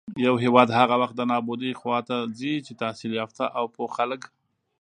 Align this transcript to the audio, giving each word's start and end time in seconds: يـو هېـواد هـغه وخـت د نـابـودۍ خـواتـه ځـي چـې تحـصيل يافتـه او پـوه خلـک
يـو 0.23 0.35
هېـواد 0.43 0.69
هـغه 0.77 0.95
وخـت 1.01 1.15
د 1.17 1.21
نـابـودۍ 1.31 1.71
خـواتـه 1.79 2.17
ځـي 2.37 2.53
چـې 2.65 2.73
تحـصيل 2.79 3.11
يافتـه 3.21 3.45
او 3.57 3.65
پـوه 3.73 3.89
خلـک 3.95 4.23